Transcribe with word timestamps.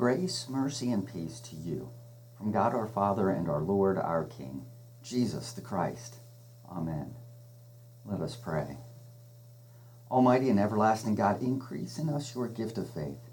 Grace, 0.00 0.46
mercy, 0.48 0.90
and 0.92 1.06
peace 1.06 1.40
to 1.40 1.54
you 1.56 1.90
from 2.34 2.50
God 2.50 2.72
our 2.72 2.86
Father 2.86 3.28
and 3.28 3.50
our 3.50 3.60
Lord 3.60 3.98
our 3.98 4.24
King, 4.24 4.64
Jesus 5.02 5.52
the 5.52 5.60
Christ. 5.60 6.20
Amen. 6.72 7.14
Let 8.06 8.22
us 8.22 8.34
pray. 8.34 8.78
Almighty 10.10 10.48
and 10.48 10.58
everlasting 10.58 11.16
God, 11.16 11.42
increase 11.42 11.98
in 11.98 12.08
us 12.08 12.34
your 12.34 12.48
gift 12.48 12.78
of 12.78 12.88
faith, 12.88 13.28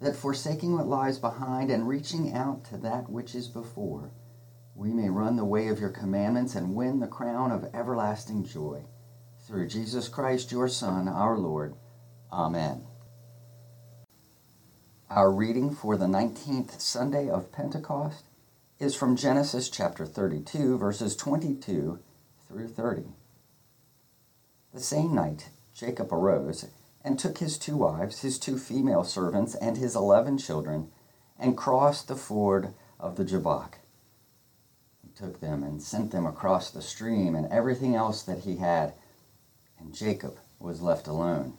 that 0.00 0.16
forsaking 0.16 0.74
what 0.76 0.88
lies 0.88 1.20
behind 1.20 1.70
and 1.70 1.86
reaching 1.86 2.32
out 2.32 2.64
to 2.64 2.76
that 2.78 3.08
which 3.08 3.36
is 3.36 3.46
before, 3.46 4.10
we 4.74 4.92
may 4.92 5.08
run 5.08 5.36
the 5.36 5.44
way 5.44 5.68
of 5.68 5.78
your 5.78 5.90
commandments 5.90 6.56
and 6.56 6.74
win 6.74 6.98
the 6.98 7.06
crown 7.06 7.52
of 7.52 7.72
everlasting 7.72 8.42
joy. 8.42 8.82
Through 9.46 9.68
Jesus 9.68 10.08
Christ, 10.08 10.50
your 10.50 10.66
Son, 10.66 11.06
our 11.06 11.38
Lord. 11.38 11.76
Amen. 12.32 12.88
Our 15.14 15.30
reading 15.30 15.74
for 15.74 15.98
the 15.98 16.06
19th 16.06 16.80
Sunday 16.80 17.28
of 17.28 17.52
Pentecost 17.52 18.24
is 18.78 18.94
from 18.94 19.14
Genesis 19.14 19.68
chapter 19.68 20.06
32, 20.06 20.78
verses 20.78 21.14
22 21.16 21.98
through 22.48 22.68
30. 22.68 23.02
The 24.72 24.80
same 24.80 25.14
night, 25.14 25.50
Jacob 25.74 26.14
arose 26.14 26.66
and 27.04 27.18
took 27.18 27.36
his 27.38 27.58
two 27.58 27.76
wives, 27.76 28.22
his 28.22 28.38
two 28.38 28.56
female 28.56 29.04
servants, 29.04 29.54
and 29.54 29.76
his 29.76 29.94
eleven 29.94 30.38
children, 30.38 30.88
and 31.38 31.58
crossed 31.58 32.08
the 32.08 32.16
ford 32.16 32.72
of 32.98 33.16
the 33.16 33.24
Jabbok. 33.26 33.80
He 35.02 35.10
took 35.10 35.40
them 35.40 35.62
and 35.62 35.82
sent 35.82 36.10
them 36.10 36.24
across 36.24 36.70
the 36.70 36.80
stream 36.80 37.34
and 37.34 37.52
everything 37.52 37.94
else 37.94 38.22
that 38.22 38.44
he 38.44 38.56
had, 38.56 38.94
and 39.78 39.94
Jacob 39.94 40.38
was 40.58 40.80
left 40.80 41.06
alone. 41.06 41.58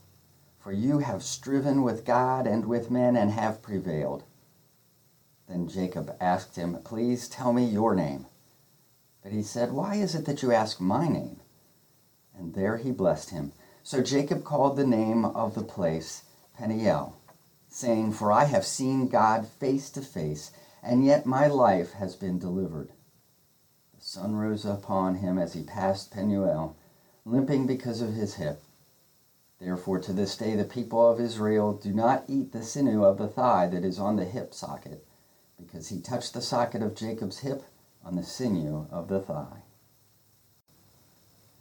for 0.61 0.71
you 0.71 0.99
have 0.99 1.23
striven 1.23 1.81
with 1.81 2.05
God 2.05 2.45
and 2.45 2.65
with 2.65 2.91
men 2.91 3.15
and 3.17 3.31
have 3.31 3.63
prevailed. 3.63 4.23
Then 5.47 5.67
Jacob 5.67 6.15
asked 6.21 6.55
him, 6.55 6.77
Please 6.83 7.27
tell 7.27 7.51
me 7.51 7.65
your 7.65 7.95
name. 7.95 8.27
But 9.23 9.31
he 9.31 9.41
said, 9.41 9.71
Why 9.71 9.95
is 9.95 10.13
it 10.13 10.25
that 10.25 10.43
you 10.43 10.51
ask 10.51 10.79
my 10.79 11.07
name? 11.07 11.41
And 12.37 12.53
there 12.53 12.77
he 12.77 12.91
blessed 12.91 13.31
him. 13.31 13.53
So 13.83 14.01
Jacob 14.03 14.43
called 14.43 14.77
the 14.77 14.85
name 14.85 15.25
of 15.25 15.55
the 15.55 15.63
place 15.63 16.23
Peniel, 16.57 17.17
saying, 17.67 18.13
For 18.13 18.31
I 18.31 18.45
have 18.45 18.65
seen 18.65 19.07
God 19.07 19.47
face 19.47 19.89
to 19.91 20.01
face, 20.01 20.51
and 20.83 21.03
yet 21.03 21.25
my 21.25 21.47
life 21.47 21.93
has 21.93 22.15
been 22.15 22.37
delivered. 22.37 22.89
The 23.97 24.05
sun 24.05 24.35
rose 24.35 24.65
upon 24.65 25.15
him 25.15 25.39
as 25.39 25.53
he 25.53 25.63
passed 25.63 26.11
Peniel, 26.11 26.75
limping 27.25 27.65
because 27.65 28.01
of 28.01 28.13
his 28.13 28.35
hip. 28.35 28.61
Therefore, 29.61 29.99
to 29.99 30.11
this 30.11 30.35
day, 30.35 30.55
the 30.55 30.63
people 30.63 31.07
of 31.07 31.19
Israel 31.19 31.73
do 31.73 31.93
not 31.93 32.23
eat 32.27 32.51
the 32.51 32.63
sinew 32.63 33.03
of 33.03 33.19
the 33.19 33.27
thigh 33.27 33.67
that 33.67 33.85
is 33.85 33.99
on 33.99 34.15
the 34.15 34.25
hip 34.25 34.55
socket, 34.55 35.05
because 35.55 35.89
he 35.89 36.01
touched 36.01 36.33
the 36.33 36.41
socket 36.41 36.81
of 36.81 36.95
Jacob's 36.95 37.39
hip 37.39 37.63
on 38.03 38.15
the 38.15 38.23
sinew 38.23 38.87
of 38.89 39.07
the 39.07 39.21
thigh. 39.21 39.61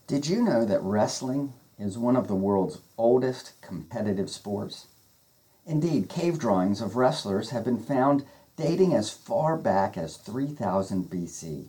Did 0.07 0.27
you 0.27 0.43
know 0.43 0.65
that 0.65 0.83
wrestling 0.83 1.53
is 1.79 1.99
one 1.99 2.17
of 2.17 2.27
the 2.27 2.35
world's 2.35 2.79
oldest 2.97 3.61
competitive 3.61 4.31
sports? 4.31 4.87
Indeed, 5.67 6.09
cave 6.09 6.39
drawings 6.39 6.81
of 6.81 6.97
wrestlers 6.97 7.51
have 7.51 7.67
been 7.67 7.79
found 7.79 8.25
dating 8.57 8.95
as 8.95 9.11
far 9.11 9.59
back 9.59 9.99
as 9.99 10.17
3000 10.17 11.11
BC. 11.11 11.69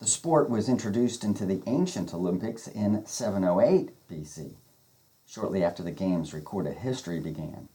The 0.00 0.06
sport 0.08 0.50
was 0.50 0.68
introduced 0.68 1.22
into 1.22 1.46
the 1.46 1.62
ancient 1.66 2.12
Olympics 2.12 2.66
in 2.66 3.06
708 3.06 3.92
BC 4.08 4.56
shortly 5.32 5.64
after 5.64 5.82
the 5.82 5.90
game's 5.90 6.34
recorded 6.34 6.76
history 6.76 7.18
began. 7.18 7.66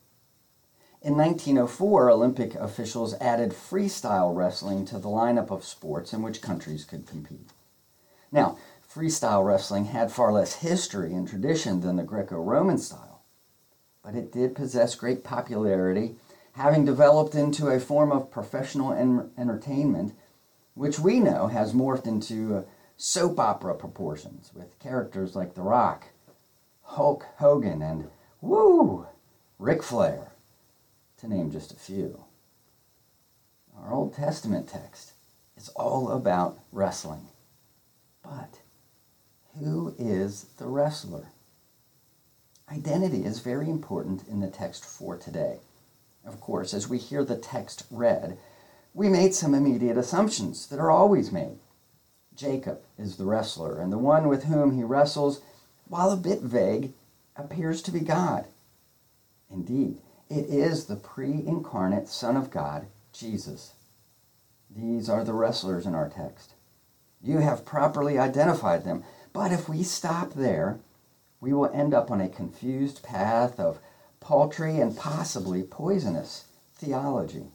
In 1.01 1.18
1904, 1.18 2.12
Olympic 2.12 2.54
officials 2.54 3.15
added 3.15 3.50
freestyle 3.51 4.36
wrestling 4.36 4.86
to 4.86 5.00
the 5.00 5.09
lineup 5.09 5.50
of 5.50 5.65
sports 5.65 6.13
in 6.13 6.21
which 6.21 6.42
countries 6.42 6.86
could 6.86 7.07
compete. 7.07 7.50
Now, 8.31 8.59
freestyle 8.88 9.44
wrestling 9.44 9.86
had 9.86 10.12
far 10.12 10.31
less 10.31 10.56
history 10.56 11.15
and 11.15 11.27
tradition 11.27 11.81
than 11.81 11.95
the 11.95 12.04
Greco 12.04 12.39
Roman 12.39 12.77
style, 12.77 13.24
but 14.03 14.13
it 14.13 14.31
did 14.31 14.53
possess 14.53 14.94
great 14.94 15.24
popularity, 15.24 16.15
having 16.51 16.86
developed 16.86 17.33
into 17.33 17.69
a 17.69 17.80
form 17.80 18.12
of 18.12 18.30
professional 18.30 18.94
en- 18.94 19.31
entertainment, 19.36 20.13
which 20.75 21.00
we 21.00 21.19
know 21.19 21.48
has 21.48 21.74
morphed 21.74 22.06
into 22.06 22.56
uh, 22.56 22.62
soap 22.98 23.39
opera 23.39 23.74
proportions 23.74 24.51
with 24.53 24.77
characters 24.77 25.36
like 25.36 25.56
The 25.56 25.63
Rock, 25.63 26.10
Hulk 26.88 27.25
Hogan, 27.36 27.81
and 27.81 28.10
woo, 28.42 29.06
Ric 29.60 29.84
Flair, 29.84 30.31
to 31.18 31.28
name 31.28 31.51
just 31.51 31.72
a 31.72 31.75
few. 31.75 32.24
Our 33.78 33.94
Old 33.94 34.16
Testament 34.16 34.68
text 34.68 35.13
is 35.57 35.69
all 35.69 36.10
about 36.10 36.57
wrestling. 36.72 37.28
But 38.24 38.62
who 39.60 39.94
is 40.00 40.48
the 40.57 40.68
wrestler? 40.68 41.28
Identity 42.72 43.25
is 43.25 43.39
very 43.39 43.69
important 43.69 44.28
in 44.28 44.39
the 44.39 44.50
text 44.50 44.84
for 44.84 45.18
today. 45.18 45.60
Of 46.25 46.39
course, 46.42 46.74
as 46.74 46.89
we 46.89 46.98
hear 46.98 47.24
the 47.24 47.38
text 47.38 47.84
read, 47.92 48.38
we 48.94 49.10
made 49.10 49.36
some 49.36 49.54
immediate 49.54 49.98
assumptions 49.98 50.68
that 50.68 50.80
are 50.80 50.92
always 50.92 51.31
made. 51.31 51.60
Jacob 52.34 52.80
is 52.98 53.18
the 53.18 53.25
wrestler, 53.25 53.80
and 53.80 53.92
the 53.92 53.98
one 53.98 54.28
with 54.28 54.45
whom 54.45 54.75
he 54.75 54.84
wrestles 54.84 55.42
while 55.89 56.12
a 56.12 56.18
bit 56.18 56.42
vague, 56.42 56.94
appears 57.36 57.81
to 57.84 57.92
be 57.92 58.00
God. 58.00 58.45
Indeed, 59.51 60.00
it 60.30 60.45
is 60.45 60.86
the 60.86 60.95
pre 60.95 61.31
incarnate 61.31 62.07
Son 62.07 62.36
of 62.36 62.51
God, 62.51 62.88
Jesus. 63.13 63.74
These 64.69 65.10
are 65.10 65.24
the 65.24 65.34
wrestlers 65.34 65.86
in 65.86 65.95
our 65.95 66.10
text. 66.10 66.54
You 67.22 67.39
have 67.39 67.66
properly 67.66 68.18
identified 68.18 68.84
them, 68.84 69.04
but 69.34 69.51
if 69.51 69.69
we 69.69 69.84
stop 69.84 70.34
there, 70.34 70.80
we 71.39 71.54
will 71.54 71.69
end 71.74 71.94
up 71.94 72.12
on 72.12 72.22
a 72.22 72.30
confused 72.30 73.04
path 73.04 73.60
of 73.60 73.80
paltry 74.19 74.80
and 74.80 74.98
possibly 74.98 75.63
poisonous 75.63 76.45
theology. 76.75 77.45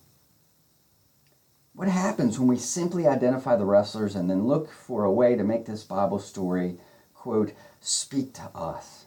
What 1.74 1.88
happens 1.88 2.38
when 2.38 2.48
we 2.48 2.58
simply 2.58 3.06
identify 3.06 3.56
the 3.56 3.64
wrestlers 3.64 4.14
and 4.14 4.28
then 4.28 4.46
look 4.46 4.70
for 4.70 5.04
a 5.04 5.12
way 5.12 5.36
to 5.36 5.44
make 5.44 5.66
this 5.66 5.84
Bible 5.84 6.18
story, 6.18 6.78
quote, 7.22 7.52
speak 7.80 8.34
to 8.34 8.50
us? 8.52 9.06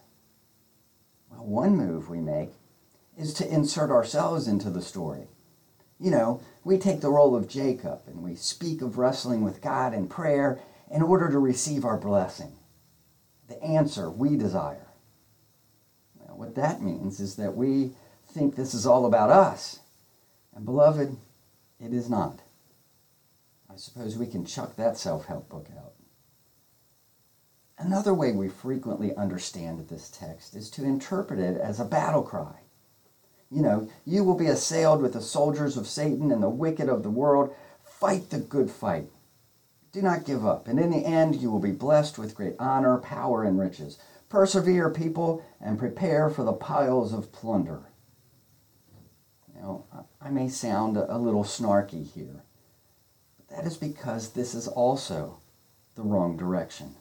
Well, 1.30 1.44
one 1.44 1.76
move 1.76 2.08
we 2.08 2.18
make 2.18 2.48
is 3.14 3.34
to 3.34 3.46
insert 3.46 3.90
ourselves 3.90 4.48
into 4.48 4.70
the 4.70 4.80
story. 4.80 5.28
You 6.00 6.10
know, 6.10 6.40
we 6.64 6.78
take 6.78 7.02
the 7.02 7.10
role 7.10 7.36
of 7.36 7.46
Jacob 7.46 8.00
and 8.06 8.22
we 8.22 8.34
speak 8.34 8.80
of 8.80 8.96
wrestling 8.96 9.44
with 9.44 9.60
God 9.60 9.92
in 9.92 10.08
prayer 10.08 10.58
in 10.90 11.02
order 11.02 11.30
to 11.30 11.38
receive 11.38 11.84
our 11.84 11.98
blessing, 11.98 12.54
the 13.48 13.62
answer 13.62 14.08
we 14.08 14.34
desire. 14.34 14.88
Well, 16.14 16.38
what 16.38 16.54
that 16.54 16.80
means 16.80 17.20
is 17.20 17.36
that 17.36 17.54
we 17.54 17.90
think 18.32 18.56
this 18.56 18.72
is 18.72 18.86
all 18.86 19.04
about 19.04 19.28
us. 19.28 19.80
And, 20.54 20.64
beloved, 20.64 21.18
it 21.78 21.92
is 21.92 22.08
not. 22.08 22.40
I 23.70 23.76
suppose 23.76 24.16
we 24.16 24.26
can 24.26 24.46
chuck 24.46 24.76
that 24.76 24.96
self 24.96 25.26
help 25.26 25.50
book 25.50 25.68
out. 25.76 25.95
Another 27.78 28.14
way 28.14 28.32
we 28.32 28.48
frequently 28.48 29.14
understand 29.16 29.86
this 29.88 30.08
text 30.08 30.56
is 30.56 30.70
to 30.70 30.84
interpret 30.84 31.38
it 31.38 31.60
as 31.60 31.78
a 31.78 31.84
battle 31.84 32.22
cry. 32.22 32.60
You 33.50 33.62
know, 33.62 33.88
you 34.04 34.24
will 34.24 34.36
be 34.36 34.46
assailed 34.46 35.02
with 35.02 35.12
the 35.12 35.20
soldiers 35.20 35.76
of 35.76 35.86
Satan 35.86 36.32
and 36.32 36.42
the 36.42 36.48
wicked 36.48 36.88
of 36.88 37.02
the 37.02 37.10
world. 37.10 37.54
Fight 37.84 38.30
the 38.30 38.38
good 38.38 38.70
fight. 38.70 39.10
Do 39.92 40.02
not 40.02 40.24
give 40.24 40.44
up, 40.44 40.68
and 40.68 40.80
in 40.80 40.90
the 40.90 41.04
end 41.06 41.36
you 41.36 41.50
will 41.50 41.60
be 41.60 41.70
blessed 41.70 42.18
with 42.18 42.34
great 42.34 42.56
honor, 42.58 42.98
power, 42.98 43.44
and 43.44 43.58
riches. 43.58 43.98
Persevere, 44.28 44.90
people, 44.90 45.44
and 45.60 45.78
prepare 45.78 46.28
for 46.28 46.44
the 46.44 46.52
piles 46.52 47.12
of 47.12 47.30
plunder. 47.30 47.84
Now, 49.54 49.84
I 50.20 50.30
may 50.30 50.48
sound 50.48 50.96
a 50.96 51.18
little 51.18 51.44
snarky 51.44 52.04
here, 52.04 52.42
but 53.36 53.56
that 53.56 53.66
is 53.66 53.76
because 53.76 54.30
this 54.30 54.54
is 54.54 54.66
also 54.66 55.38
the 55.94 56.02
wrong 56.02 56.36
direction. 56.36 56.96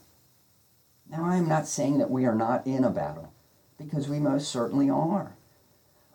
Now, 1.09 1.25
I 1.25 1.35
am 1.37 1.47
not 1.47 1.67
saying 1.67 1.97
that 1.99 2.09
we 2.09 2.25
are 2.25 2.35
not 2.35 2.65
in 2.65 2.83
a 2.83 2.89
battle, 2.89 3.31
because 3.77 4.07
we 4.07 4.19
most 4.19 4.47
certainly 4.49 4.89
are. 4.89 5.35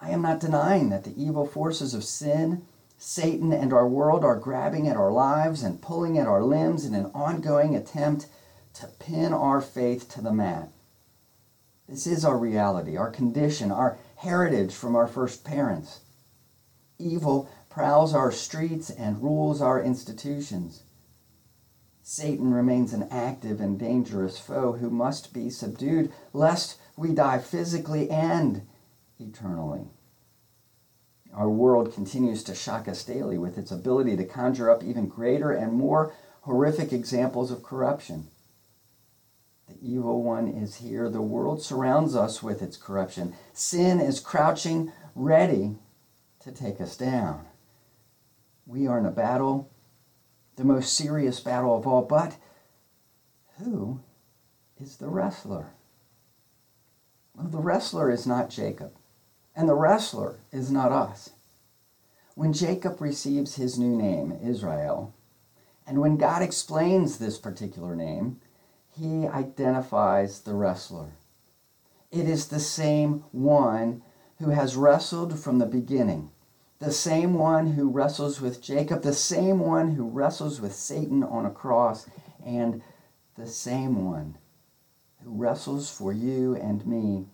I 0.00 0.10
am 0.10 0.22
not 0.22 0.40
denying 0.40 0.90
that 0.90 1.04
the 1.04 1.22
evil 1.22 1.46
forces 1.46 1.94
of 1.94 2.04
sin, 2.04 2.62
Satan, 2.98 3.52
and 3.52 3.72
our 3.72 3.86
world 3.86 4.24
are 4.24 4.36
grabbing 4.36 4.88
at 4.88 4.96
our 4.96 5.12
lives 5.12 5.62
and 5.62 5.82
pulling 5.82 6.18
at 6.18 6.26
our 6.26 6.42
limbs 6.42 6.84
in 6.84 6.94
an 6.94 7.10
ongoing 7.14 7.76
attempt 7.76 8.26
to 8.74 8.86
pin 8.86 9.32
our 9.32 9.60
faith 9.60 10.08
to 10.10 10.22
the 10.22 10.32
mat. 10.32 10.70
This 11.88 12.06
is 12.06 12.24
our 12.24 12.38
reality, 12.38 12.96
our 12.96 13.10
condition, 13.10 13.72
our 13.72 13.98
heritage 14.16 14.72
from 14.72 14.94
our 14.94 15.06
first 15.06 15.44
parents. 15.44 16.00
Evil 16.98 17.50
prowls 17.68 18.14
our 18.14 18.30
streets 18.30 18.90
and 18.90 19.22
rules 19.22 19.60
our 19.60 19.82
institutions. 19.82 20.82
Satan 22.02 22.52
remains 22.52 22.92
an 22.92 23.08
active 23.10 23.60
and 23.60 23.78
dangerous 23.78 24.38
foe 24.38 24.72
who 24.72 24.90
must 24.90 25.32
be 25.32 25.50
subdued, 25.50 26.12
lest 26.32 26.78
we 26.96 27.12
die 27.12 27.38
physically 27.38 28.10
and 28.10 28.62
eternally. 29.18 29.88
Our 31.32 31.48
world 31.48 31.94
continues 31.94 32.42
to 32.44 32.54
shock 32.54 32.88
us 32.88 33.04
daily 33.04 33.38
with 33.38 33.56
its 33.56 33.70
ability 33.70 34.16
to 34.16 34.24
conjure 34.24 34.70
up 34.70 34.82
even 34.82 35.06
greater 35.06 35.52
and 35.52 35.72
more 35.72 36.12
horrific 36.42 36.92
examples 36.92 37.50
of 37.50 37.62
corruption. 37.62 38.28
The 39.68 39.76
evil 39.80 40.22
one 40.22 40.48
is 40.48 40.76
here. 40.76 41.08
The 41.08 41.22
world 41.22 41.62
surrounds 41.62 42.16
us 42.16 42.42
with 42.42 42.62
its 42.62 42.76
corruption. 42.76 43.34
Sin 43.52 44.00
is 44.00 44.18
crouching, 44.18 44.92
ready 45.14 45.76
to 46.40 46.50
take 46.50 46.80
us 46.80 46.96
down. 46.96 47.46
We 48.66 48.88
are 48.88 48.98
in 48.98 49.06
a 49.06 49.12
battle, 49.12 49.70
the 50.60 50.66
most 50.66 50.94
serious 50.94 51.40
battle 51.40 51.74
of 51.74 51.86
all, 51.86 52.02
but 52.02 52.36
who 53.58 53.98
is 54.78 54.98
the 54.98 55.08
wrestler? 55.08 55.72
Well, 57.34 57.48
the 57.48 57.56
wrestler 57.56 58.10
is 58.10 58.26
not 58.26 58.50
Jacob. 58.50 58.92
And 59.56 59.66
the 59.66 59.74
wrestler 59.74 60.40
is 60.52 60.70
not 60.70 60.92
us. 60.92 61.30
When 62.34 62.52
Jacob 62.52 63.00
receives 63.00 63.54
his 63.54 63.78
new 63.78 63.96
name, 63.96 64.38
Israel, 64.44 65.14
and 65.86 65.98
when 65.98 66.18
God 66.18 66.42
explains 66.42 67.16
this 67.16 67.38
particular 67.38 67.96
name, 67.96 68.38
he 68.90 69.26
identifies 69.26 70.40
the 70.40 70.54
wrestler. 70.54 71.12
It 72.10 72.28
is 72.28 72.48
the 72.48 72.60
same 72.60 73.24
one 73.32 74.02
who 74.38 74.50
has 74.50 74.76
wrestled 74.76 75.38
from 75.38 75.58
the 75.58 75.64
beginning, 75.64 76.32
the 76.80 76.92
same 76.92 77.34
one 77.34 77.72
who 77.72 77.90
wrestles 77.90 78.40
with 78.40 78.62
Jacob, 78.62 79.02
the 79.02 79.12
same 79.12 79.60
one 79.60 79.94
who 79.94 80.08
wrestles 80.08 80.60
with 80.60 80.74
Satan 80.74 81.22
on 81.22 81.44
a 81.44 81.50
cross, 81.50 82.08
and 82.44 82.82
the 83.36 83.46
same 83.46 84.06
one 84.06 84.38
who 85.22 85.30
wrestles 85.30 85.90
for 85.90 86.12
you 86.12 86.56
and 86.56 86.86
me 86.86 87.26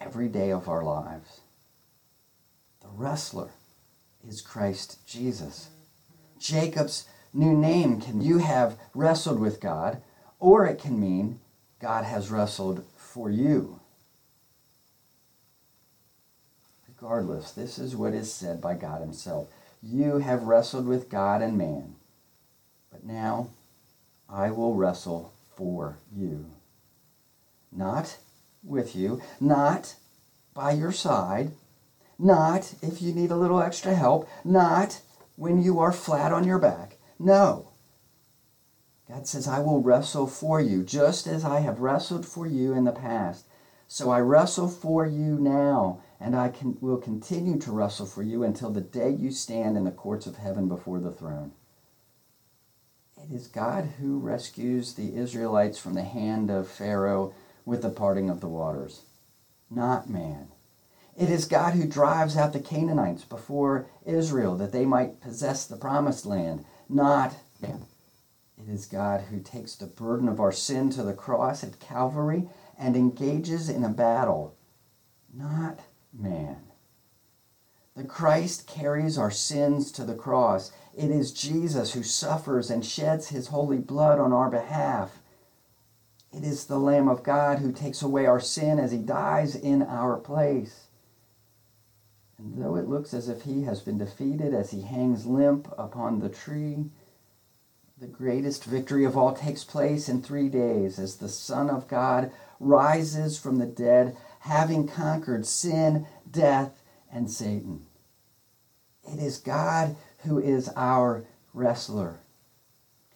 every 0.00 0.28
day 0.28 0.50
of 0.50 0.66
our 0.66 0.82
lives. 0.82 1.40
The 2.80 2.88
wrestler 2.88 3.50
is 4.26 4.40
Christ 4.40 5.06
Jesus. 5.06 5.68
Jacob's 6.38 7.06
new 7.34 7.52
name 7.52 8.00
can 8.00 8.22
you 8.22 8.38
have 8.38 8.78
wrestled 8.94 9.38
with 9.38 9.60
God, 9.60 10.00
or 10.38 10.66
it 10.66 10.78
can 10.78 10.98
mean 10.98 11.40
God 11.80 12.04
has 12.04 12.30
wrestled 12.30 12.84
for 12.96 13.30
you. 13.30 13.80
Regardless, 17.00 17.52
this 17.52 17.78
is 17.78 17.96
what 17.96 18.12
is 18.12 18.32
said 18.32 18.60
by 18.60 18.74
God 18.74 19.00
Himself. 19.00 19.48
You 19.82 20.18
have 20.18 20.42
wrestled 20.42 20.86
with 20.86 21.08
God 21.08 21.40
and 21.40 21.56
man, 21.56 21.94
but 22.92 23.04
now 23.04 23.50
I 24.28 24.50
will 24.50 24.74
wrestle 24.74 25.32
for 25.56 25.98
you. 26.14 26.50
Not 27.72 28.18
with 28.62 28.94
you, 28.94 29.22
not 29.40 29.94
by 30.52 30.72
your 30.72 30.92
side, 30.92 31.52
not 32.18 32.74
if 32.82 33.00
you 33.00 33.14
need 33.14 33.30
a 33.30 33.36
little 33.36 33.62
extra 33.62 33.94
help, 33.94 34.28
not 34.44 35.00
when 35.36 35.62
you 35.62 35.78
are 35.78 35.92
flat 35.92 36.32
on 36.32 36.46
your 36.46 36.58
back. 36.58 36.98
No. 37.18 37.68
God 39.08 39.26
says, 39.26 39.48
I 39.48 39.60
will 39.60 39.80
wrestle 39.80 40.26
for 40.26 40.60
you, 40.60 40.82
just 40.82 41.26
as 41.26 41.46
I 41.46 41.60
have 41.60 41.80
wrestled 41.80 42.26
for 42.26 42.46
you 42.46 42.74
in 42.74 42.84
the 42.84 42.92
past. 42.92 43.46
So 43.92 44.10
I 44.10 44.20
wrestle 44.20 44.68
for 44.68 45.04
you 45.04 45.36
now, 45.40 46.00
and 46.20 46.36
I 46.36 46.50
can, 46.50 46.78
will 46.80 46.96
continue 46.96 47.58
to 47.58 47.72
wrestle 47.72 48.06
for 48.06 48.22
you 48.22 48.44
until 48.44 48.70
the 48.70 48.80
day 48.80 49.10
you 49.10 49.32
stand 49.32 49.76
in 49.76 49.82
the 49.82 49.90
courts 49.90 50.28
of 50.28 50.36
heaven 50.36 50.68
before 50.68 51.00
the 51.00 51.10
throne. 51.10 51.50
It 53.16 53.34
is 53.34 53.48
God 53.48 53.94
who 53.98 54.20
rescues 54.20 54.94
the 54.94 55.16
Israelites 55.16 55.76
from 55.76 55.94
the 55.94 56.04
hand 56.04 56.52
of 56.52 56.68
Pharaoh 56.68 57.34
with 57.64 57.82
the 57.82 57.90
parting 57.90 58.30
of 58.30 58.40
the 58.40 58.46
waters, 58.46 59.02
not 59.68 60.08
man. 60.08 60.52
It 61.18 61.28
is 61.28 61.44
God 61.44 61.74
who 61.74 61.88
drives 61.88 62.36
out 62.36 62.52
the 62.52 62.60
Canaanites 62.60 63.24
before 63.24 63.88
Israel 64.06 64.56
that 64.58 64.70
they 64.70 64.84
might 64.84 65.20
possess 65.20 65.66
the 65.66 65.76
promised 65.76 66.24
land, 66.24 66.64
not 66.88 67.34
man. 67.60 67.86
It 68.56 68.72
is 68.72 68.86
God 68.86 69.22
who 69.22 69.40
takes 69.40 69.74
the 69.74 69.86
burden 69.86 70.28
of 70.28 70.38
our 70.38 70.52
sin 70.52 70.90
to 70.90 71.02
the 71.02 71.12
cross 71.12 71.64
at 71.64 71.80
Calvary 71.80 72.48
and 72.80 72.96
engages 72.96 73.68
in 73.68 73.84
a 73.84 73.90
battle, 73.90 74.56
not 75.32 75.80
man. 76.12 76.56
The 77.94 78.04
Christ 78.04 78.66
carries 78.66 79.18
our 79.18 79.30
sins 79.30 79.92
to 79.92 80.04
the 80.04 80.14
cross. 80.14 80.72
It 80.96 81.10
is 81.10 81.30
Jesus 81.30 81.92
who 81.92 82.02
suffers 82.02 82.70
and 82.70 82.84
sheds 82.84 83.28
his 83.28 83.48
holy 83.48 83.76
blood 83.76 84.18
on 84.18 84.32
our 84.32 84.48
behalf. 84.48 85.18
It 86.32 86.42
is 86.42 86.64
the 86.64 86.78
Lamb 86.78 87.08
of 87.08 87.22
God 87.22 87.58
who 87.58 87.70
takes 87.70 88.00
away 88.00 88.24
our 88.24 88.40
sin 88.40 88.78
as 88.78 88.92
he 88.92 88.98
dies 88.98 89.54
in 89.54 89.82
our 89.82 90.16
place. 90.16 90.86
And 92.38 92.56
though 92.56 92.76
it 92.76 92.88
looks 92.88 93.12
as 93.12 93.28
if 93.28 93.42
he 93.42 93.64
has 93.64 93.80
been 93.80 93.98
defeated 93.98 94.54
as 94.54 94.70
he 94.70 94.80
hangs 94.80 95.26
limp 95.26 95.70
upon 95.76 96.20
the 96.20 96.30
tree, 96.30 96.86
the 97.98 98.06
greatest 98.06 98.64
victory 98.64 99.04
of 99.04 99.18
all 99.18 99.34
takes 99.34 99.64
place 99.64 100.08
in 100.08 100.22
three 100.22 100.48
days 100.48 100.98
as 100.98 101.16
the 101.16 101.28
Son 101.28 101.68
of 101.68 101.86
God 101.86 102.32
rises 102.60 103.38
from 103.38 103.56
the 103.56 103.66
dead, 103.66 104.16
having 104.40 104.86
conquered 104.86 105.46
sin, 105.46 106.06
death, 106.30 106.82
and 107.10 107.28
Satan. 107.30 107.86
It 109.12 109.18
is 109.18 109.38
God 109.38 109.96
who 110.18 110.38
is 110.38 110.70
our 110.76 111.24
wrestler. 111.52 112.20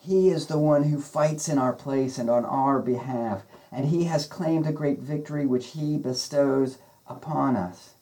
He 0.01 0.29
is 0.31 0.49
the 0.49 0.59
one 0.59 0.85
who 0.85 1.01
fights 1.01 1.49
in 1.49 1.59
our 1.59 1.73
place 1.73 2.19
and 2.19 2.29
on 2.29 2.45
our 2.45 2.81
behalf, 2.81 3.43
and 3.71 3.87
he 3.87 4.05
has 4.05 4.27
claimed 4.27 4.67
a 4.67 4.73
great 4.73 4.99
victory 4.99 5.47
which 5.47 5.69
he 5.69 5.97
bestows 5.97 6.79
upon 7.07 7.57
us. 7.57 7.95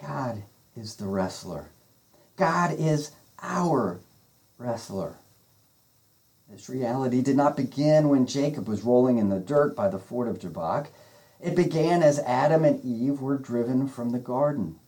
God 0.00 0.44
is 0.74 0.96
the 0.96 1.06
wrestler. 1.06 1.70
God 2.36 2.72
is 2.78 3.12
our 3.42 4.00
wrestler. 4.58 5.19
This 6.50 6.68
reality 6.68 7.22
did 7.22 7.36
not 7.36 7.56
begin 7.56 8.08
when 8.08 8.26
Jacob 8.26 8.66
was 8.66 8.82
rolling 8.82 9.18
in 9.18 9.28
the 9.28 9.38
dirt 9.38 9.76
by 9.76 9.88
the 9.88 10.00
ford 10.00 10.26
of 10.26 10.40
Jabbok. 10.40 10.88
It 11.40 11.54
began 11.54 12.02
as 12.02 12.18
Adam 12.18 12.64
and 12.64 12.84
Eve 12.84 13.20
were 13.20 13.38
driven 13.38 13.86
from 13.86 14.10
the 14.10 14.18
garden. 14.18 14.80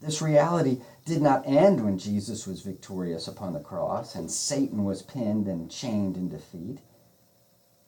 This 0.00 0.22
reality 0.22 0.80
did 1.04 1.20
not 1.20 1.46
end 1.46 1.84
when 1.84 1.98
Jesus 1.98 2.46
was 2.46 2.62
victorious 2.62 3.26
upon 3.26 3.54
the 3.54 3.60
cross 3.60 4.14
and 4.14 4.30
Satan 4.30 4.84
was 4.84 5.02
pinned 5.02 5.48
and 5.48 5.68
chained 5.68 6.16
in 6.16 6.28
defeat. 6.28 6.78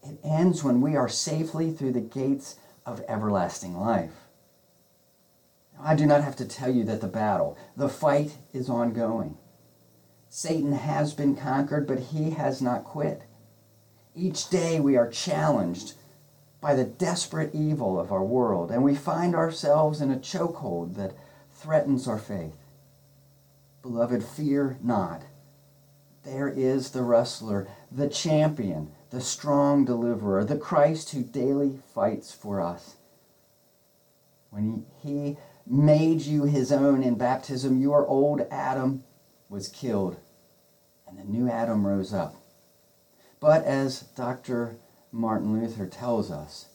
It 0.02 0.18
ends 0.24 0.64
when 0.64 0.80
we 0.80 0.96
are 0.96 1.08
safely 1.08 1.72
through 1.72 1.92
the 1.92 2.00
gates 2.00 2.56
of 2.84 3.04
everlasting 3.08 3.78
life. 3.78 4.26
I 5.80 5.94
do 5.94 6.06
not 6.06 6.24
have 6.24 6.36
to 6.36 6.44
tell 6.44 6.70
you 6.70 6.82
that 6.84 7.00
the 7.00 7.06
battle, 7.06 7.56
the 7.76 7.88
fight 7.88 8.36
is 8.52 8.68
ongoing. 8.68 9.38
Satan 10.36 10.72
has 10.72 11.14
been 11.14 11.36
conquered, 11.36 11.86
but 11.86 12.10
he 12.10 12.30
has 12.30 12.60
not 12.60 12.82
quit. 12.82 13.22
Each 14.16 14.50
day 14.50 14.80
we 14.80 14.96
are 14.96 15.08
challenged 15.08 15.94
by 16.60 16.74
the 16.74 16.84
desperate 16.84 17.54
evil 17.54 18.00
of 18.00 18.10
our 18.10 18.24
world, 18.24 18.72
and 18.72 18.82
we 18.82 18.96
find 18.96 19.36
ourselves 19.36 20.00
in 20.00 20.10
a 20.10 20.16
chokehold 20.16 20.96
that 20.96 21.14
threatens 21.52 22.08
our 22.08 22.18
faith. 22.18 22.56
Beloved, 23.80 24.24
fear 24.24 24.76
not. 24.82 25.22
There 26.24 26.48
is 26.48 26.90
the 26.90 27.04
wrestler, 27.04 27.68
the 27.92 28.08
champion, 28.08 28.90
the 29.10 29.20
strong 29.20 29.84
deliverer, 29.84 30.42
the 30.42 30.58
Christ 30.58 31.10
who 31.10 31.22
daily 31.22 31.78
fights 31.94 32.32
for 32.32 32.60
us. 32.60 32.96
When 34.50 34.84
he, 35.00 35.36
made 35.64 36.22
you 36.22 36.42
his 36.42 36.72
own 36.72 37.04
in 37.04 37.14
baptism, 37.14 37.80
your 37.80 38.04
old 38.08 38.40
Adam 38.50 39.04
was 39.48 39.68
killed, 39.68 40.16
and 41.16 41.18
the 41.18 41.30
new 41.30 41.48
Adam 41.48 41.86
rose 41.86 42.12
up. 42.12 42.36
But 43.40 43.64
as 43.64 44.00
Dr. 44.16 44.76
Martin 45.12 45.60
Luther 45.60 45.86
tells 45.86 46.30
us, 46.30 46.68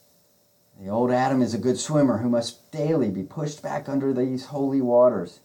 the 0.79 0.89
old 0.89 1.11
Adam 1.11 1.41
is 1.41 1.53
a 1.53 1.57
good 1.57 1.77
swimmer 1.77 2.19
who 2.19 2.29
must 2.29 2.71
daily 2.71 3.09
be 3.09 3.23
pushed 3.23 3.61
back 3.61 3.89
under 3.89 4.13
these 4.13 4.45
holy 4.45 4.81
waters. 4.81 5.39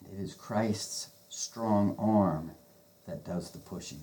And 0.00 0.18
it 0.18 0.22
is 0.22 0.34
Christ's 0.34 1.08
strong 1.30 1.96
arm 1.98 2.52
that 3.06 3.24
does 3.24 3.50
the 3.50 3.58
pushing. 3.58 4.02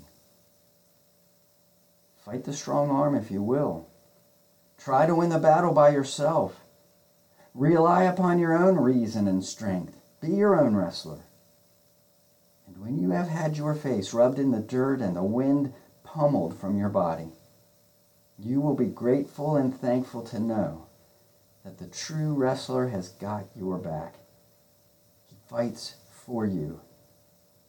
Fight 2.17 2.43
the 2.43 2.53
strong 2.53 2.89
arm 2.89 3.15
if 3.15 3.29
you 3.29 3.43
will. 3.43 3.87
Try 4.77 5.05
to 5.05 5.15
win 5.15 5.29
the 5.29 5.39
battle 5.39 5.73
by 5.73 5.89
yourself. 5.89 6.61
Rely 7.53 8.03
upon 8.03 8.39
your 8.39 8.57
own 8.57 8.77
reason 8.77 9.27
and 9.27 9.43
strength. 9.43 9.99
Be 10.21 10.29
your 10.29 10.59
own 10.59 10.75
wrestler. 10.75 11.25
When 12.79 12.97
you 12.97 13.09
have 13.09 13.27
had 13.27 13.57
your 13.57 13.75
face 13.75 14.13
rubbed 14.13 14.39
in 14.39 14.51
the 14.51 14.61
dirt 14.61 15.01
and 15.01 15.13
the 15.13 15.21
wind 15.21 15.73
pummeled 16.03 16.57
from 16.57 16.77
your 16.77 16.87
body, 16.87 17.27
you 18.37 18.61
will 18.61 18.73
be 18.73 18.85
grateful 18.85 19.57
and 19.57 19.77
thankful 19.77 20.23
to 20.23 20.39
know 20.39 20.87
that 21.65 21.77
the 21.77 21.87
true 21.87 22.33
wrestler 22.33 22.87
has 22.87 23.09
got 23.09 23.47
your 23.53 23.77
back. 23.79 24.15
He 25.27 25.35
fights 25.49 25.95
for 26.09 26.45
you, 26.45 26.79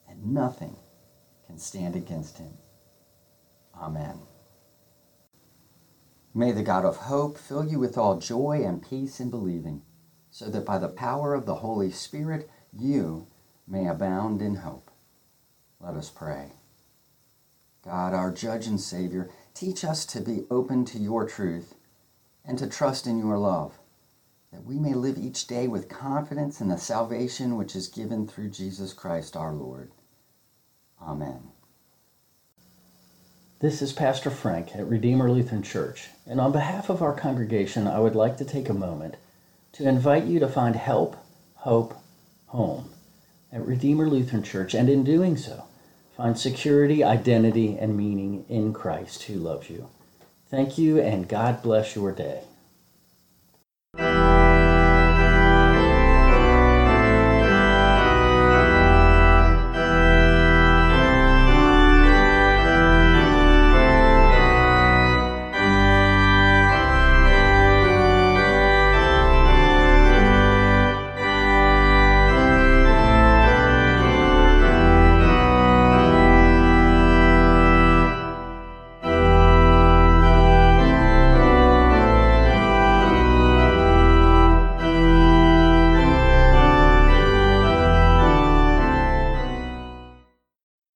and 0.08 0.32
nothing 0.32 0.76
can 1.44 1.58
stand 1.58 1.96
against 1.96 2.38
him. 2.38 2.52
Amen. 3.76 4.20
May 6.32 6.52
the 6.52 6.62
God 6.62 6.84
of 6.84 6.96
hope 6.96 7.36
fill 7.36 7.66
you 7.66 7.80
with 7.80 7.98
all 7.98 8.20
joy 8.20 8.62
and 8.64 8.80
peace 8.80 9.18
in 9.18 9.28
believing, 9.28 9.82
so 10.30 10.48
that 10.50 10.64
by 10.64 10.78
the 10.78 10.88
power 10.88 11.34
of 11.34 11.46
the 11.46 11.56
Holy 11.56 11.90
Spirit 11.90 12.48
you 12.72 13.26
may 13.66 13.88
abound 13.88 14.40
in 14.40 14.54
hope. 14.54 14.89
Let 15.80 15.94
us 15.94 16.10
pray. 16.10 16.52
God, 17.82 18.12
our 18.12 18.30
judge 18.30 18.66
and 18.66 18.80
Savior, 18.80 19.30
teach 19.54 19.84
us 19.84 20.04
to 20.06 20.20
be 20.20 20.44
open 20.50 20.84
to 20.86 20.98
your 20.98 21.26
truth 21.26 21.74
and 22.44 22.58
to 22.58 22.66
trust 22.66 23.06
in 23.06 23.18
your 23.18 23.38
love, 23.38 23.78
that 24.52 24.64
we 24.64 24.78
may 24.78 24.92
live 24.92 25.16
each 25.16 25.46
day 25.46 25.66
with 25.66 25.88
confidence 25.88 26.60
in 26.60 26.68
the 26.68 26.76
salvation 26.76 27.56
which 27.56 27.74
is 27.74 27.88
given 27.88 28.26
through 28.26 28.50
Jesus 28.50 28.92
Christ 28.92 29.36
our 29.36 29.52
Lord. 29.52 29.90
Amen. 31.00 31.48
This 33.60 33.80
is 33.80 33.92
Pastor 33.92 34.30
Frank 34.30 34.74
at 34.74 34.86
Redeemer 34.86 35.30
Lutheran 35.30 35.62
Church, 35.62 36.08
and 36.26 36.40
on 36.40 36.52
behalf 36.52 36.90
of 36.90 37.02
our 37.02 37.14
congregation, 37.14 37.86
I 37.86 38.00
would 38.00 38.14
like 38.14 38.36
to 38.38 38.44
take 38.44 38.68
a 38.68 38.74
moment 38.74 39.16
to 39.72 39.88
invite 39.88 40.24
you 40.24 40.38
to 40.40 40.48
find 40.48 40.76
help, 40.76 41.16
hope, 41.54 41.94
home 42.46 42.90
at 43.52 43.66
Redeemer 43.66 44.08
Lutheran 44.08 44.42
Church, 44.42 44.74
and 44.74 44.88
in 44.88 45.04
doing 45.04 45.36
so, 45.36 45.64
find 46.20 46.38
security, 46.38 47.02
identity, 47.02 47.78
and 47.78 47.96
meaning 47.96 48.44
in 48.50 48.74
Christ 48.74 49.22
who 49.22 49.36
loves 49.36 49.70
you. 49.70 49.88
Thank 50.50 50.76
you, 50.76 51.00
and 51.00 51.26
God 51.26 51.62
bless 51.62 51.96
your 51.96 52.12
day. 52.12 52.42